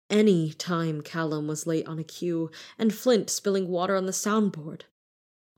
any 0.10 0.52
time 0.54 1.02
Callum 1.02 1.48
was 1.48 1.68
late 1.68 1.88
on 1.88 2.00
a 2.00 2.04
cue, 2.04 2.52
and 2.78 2.94
Flint 2.94 3.30
spilling 3.30 3.68
water 3.68 3.96
on 3.96 4.06
the 4.06 4.12
soundboard. 4.12 4.82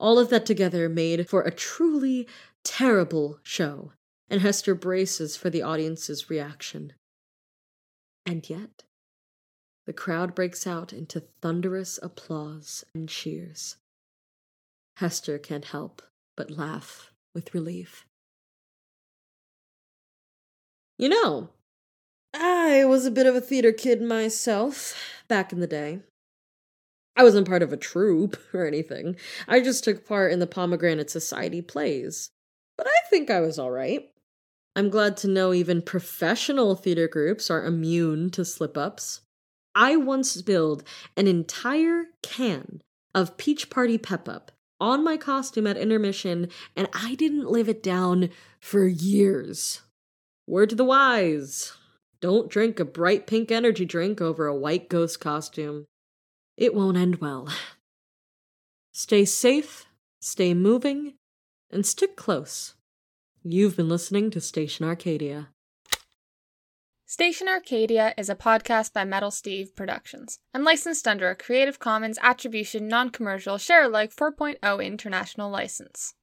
All 0.02 0.18
of 0.18 0.30
that 0.30 0.48
together 0.48 0.90
made 0.90 1.30
for 1.30 1.44
a 1.44 1.52
truly 1.52 2.28
terrible 2.64 3.40
show, 3.44 3.94
and 4.32 4.42
Hester 4.42 4.74
braces 4.74 5.38
for 5.38 5.52
the 5.52 5.62
audience's 5.62 6.28
reaction. 6.28 6.94
And 8.26 8.50
yet, 8.50 8.84
the 9.86 9.94
crowd 9.94 10.34
breaks 10.34 10.66
out 10.66 10.92
into 10.92 11.22
thunderous 11.44 12.00
applause 12.02 12.84
and 12.96 13.08
cheers. 13.08 13.78
Hester 14.98 15.38
can't 15.38 15.66
help 15.66 16.02
but 16.36 16.50
laugh 16.50 17.12
with 17.36 17.54
relief. 17.54 18.08
You 20.98 21.10
know, 21.10 21.50
I 22.34 22.86
was 22.86 23.06
a 23.06 23.12
bit 23.12 23.28
of 23.28 23.36
a 23.36 23.42
theater 23.42 23.72
kid 23.72 24.02
myself 24.02 24.96
back 25.28 25.54
in 25.54 25.60
the 25.60 25.68
day. 25.68 26.00
I 27.15 27.24
wasn't 27.24 27.47
part 27.47 27.63
of 27.63 27.74
a 27.74 27.78
troupe 27.78 28.38
or 28.54 28.65
anything. 28.65 29.15
I 29.47 29.62
just 29.62 29.84
took 29.84 30.06
part 30.06 30.32
in 30.32 30.39
the 30.39 30.47
Pomegranate 30.47 31.10
Society 31.10 31.62
plays. 31.62 32.32
But 32.78 32.88
I 32.88 33.10
think 33.10 33.30
I 33.30 33.41
was 33.41 33.60
alright. 33.60 34.10
I'm 34.76 34.89
glad 34.89 35.17
to 35.17 35.28
know 35.28 35.54
even 35.54 35.82
professional 35.82 36.76
theater 36.76 37.08
groups 37.08 37.50
are 37.50 37.65
immune 37.65 38.30
to 38.32 38.45
slip 38.45 38.78
ups. 38.78 39.21
I 39.76 39.97
once 39.97 40.32
spilled 40.32 40.84
an 41.17 41.28
entire 41.28 42.06
can 42.21 42.82
of 43.13 43.38
Peach 43.38 43.69
Party 43.69 43.97
Pep 43.97 44.30
Up 44.30 44.52
on 44.80 45.04
my 45.04 45.15
costume 45.15 45.67
at 45.67 45.78
intermission, 45.78 46.50
and 46.76 46.88
I 46.93 47.15
didn't 47.15 47.52
live 47.52 47.69
it 47.69 47.84
down 47.84 48.30
for 48.60 48.88
years. 48.88 49.82
Word 50.47 50.69
to 50.69 50.76
the 50.76 50.86
wise 50.86 51.74
don't 52.21 52.52
drink 52.52 52.80
a 52.80 52.86
bright 52.86 53.26
pink 53.26 53.52
energy 53.52 53.84
drink 53.84 54.21
over 54.21 54.45
a 54.45 54.56
white 54.56 54.89
ghost 54.89 55.19
costume. 55.19 55.86
It 56.58 56.74
won't 56.74 56.98
end 56.98 57.18
well. 57.18 57.48
Stay 58.92 59.26
safe, 59.26 59.86
stay 60.20 60.54
moving, 60.54 61.14
and 61.72 61.86
stick 61.86 62.16
close. 62.16 62.76
You've 63.44 63.78
been 63.78 63.90
listening 63.90 64.30
to 64.32 64.42
Station 64.42 64.86
Arcadia. 64.86 65.50
Station 67.06 67.48
Arcadia 67.48 68.14
is 68.18 68.30
a 68.30 68.36
podcast 68.36 68.94
by 68.94 69.04
Metal 69.04 69.32
Steve 69.32 69.76
Productions 69.76 70.40
and 70.54 70.64
licensed 70.64 71.08
under 71.08 71.30
a 71.30 71.36
Creative 71.36 71.78
Commons 71.78 72.18
Attribution 72.22 72.88
Non 72.88 73.10
Commercial 73.10 73.58
Share 73.58 73.84
Alike 73.84 74.16
4.0 74.16 74.86
International 74.86 75.50
License. 75.50 76.14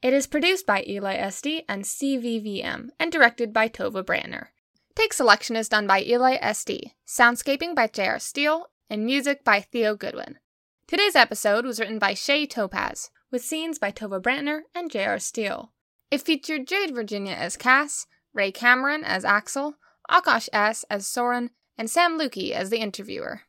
It 0.00 0.14
is 0.14 0.26
produced 0.26 0.64
by 0.64 0.84
Eli 0.86 1.18
SD 1.18 1.64
and 1.68 1.82
CVVM 1.82 2.88
and 3.00 3.10
directed 3.10 3.52
by 3.52 3.68
Tova 3.68 4.04
Brandner. 4.04 4.46
Take 4.94 5.12
selection 5.12 5.56
is 5.56 5.68
done 5.68 5.86
by 5.86 6.02
Eli 6.02 6.38
SD, 6.38 6.92
soundscaping 7.06 7.74
by 7.74 7.88
J.R. 7.88 8.18
Steele, 8.18 8.70
and 8.90 9.04
music 9.04 9.44
by 9.44 9.60
Theo 9.60 9.94
Goodwin. 9.94 10.38
Today's 10.86 11.16
episode 11.16 11.64
was 11.64 11.78
written 11.78 11.98
by 11.98 12.14
Shay 12.14 12.46
Topaz, 12.46 13.10
with 13.30 13.44
scenes 13.44 13.78
by 13.78 13.92
Tova 13.92 14.20
Brantner 14.20 14.60
and 14.74 14.90
J.R. 14.90 15.18
Steele. 15.18 15.72
It 16.10 16.22
featured 16.22 16.66
Jade 16.66 16.94
Virginia 16.94 17.34
as 17.34 17.56
Cass, 17.56 18.06
Ray 18.32 18.50
Cameron 18.52 19.04
as 19.04 19.24
Axel, 19.24 19.74
Akash 20.10 20.48
S. 20.52 20.84
as 20.88 21.06
Soren, 21.06 21.50
and 21.76 21.90
Sam 21.90 22.18
Lukey 22.18 22.52
as 22.52 22.70
the 22.70 22.78
interviewer. 22.78 23.42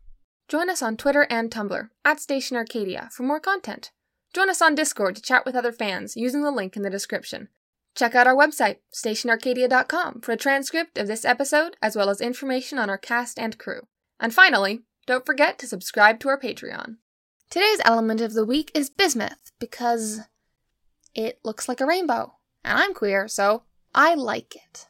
Join 0.49 0.69
us 0.69 0.81
on 0.81 0.97
Twitter 0.97 1.27
and 1.29 1.49
Tumblr 1.49 1.89
at 2.03 2.19
Station 2.19 2.57
Arcadia 2.57 3.09
for 3.11 3.23
more 3.23 3.39
content. 3.39 3.91
Join 4.33 4.49
us 4.49 4.61
on 4.61 4.75
Discord 4.75 5.15
to 5.15 5.21
chat 5.21 5.45
with 5.45 5.55
other 5.55 5.71
fans 5.71 6.17
using 6.17 6.41
the 6.41 6.51
link 6.51 6.75
in 6.75 6.83
the 6.83 6.89
description. 6.89 7.49
Check 7.95 8.15
out 8.15 8.27
our 8.27 8.35
website, 8.35 8.77
stationarcadia.com, 8.93 10.21
for 10.21 10.31
a 10.31 10.37
transcript 10.37 10.97
of 10.97 11.07
this 11.07 11.25
episode 11.25 11.77
as 11.81 11.95
well 11.95 12.09
as 12.09 12.21
information 12.21 12.77
on 12.77 12.89
our 12.89 12.97
cast 12.97 13.39
and 13.39 13.57
crew. 13.57 13.81
And 14.19 14.33
finally, 14.33 14.81
don't 15.09 15.25
forget 15.25 15.57
to 15.57 15.65
subscribe 15.65 16.19
to 16.19 16.29
our 16.29 16.39
Patreon. 16.39 16.97
Today's 17.49 17.81
element 17.83 18.21
of 18.21 18.33
the 18.33 18.45
week 18.45 18.69
is 18.75 18.91
bismuth 18.91 19.51
because 19.57 20.19
it 21.15 21.39
looks 21.43 21.67
like 21.67 21.81
a 21.81 21.85
rainbow, 21.87 22.35
and 22.63 22.77
I'm 22.77 22.93
queer, 22.93 23.27
so 23.27 23.63
I 23.95 24.13
like 24.13 24.55
it. 24.55 24.87